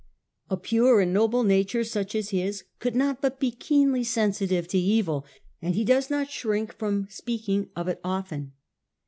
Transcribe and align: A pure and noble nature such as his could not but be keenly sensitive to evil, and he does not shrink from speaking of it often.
A 0.49 0.57
pure 0.57 0.99
and 0.99 1.13
noble 1.13 1.43
nature 1.43 1.83
such 1.83 2.15
as 2.15 2.31
his 2.31 2.63
could 2.79 2.95
not 2.95 3.21
but 3.21 3.39
be 3.39 3.51
keenly 3.51 4.03
sensitive 4.03 4.67
to 4.69 4.77
evil, 4.79 5.27
and 5.61 5.75
he 5.75 5.85
does 5.85 6.09
not 6.09 6.31
shrink 6.31 6.73
from 6.73 7.05
speaking 7.07 7.69
of 7.75 7.87
it 7.87 7.99
often. 8.03 8.53